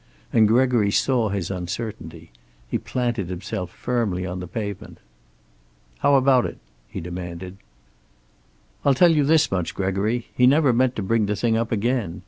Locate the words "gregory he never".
9.75-10.73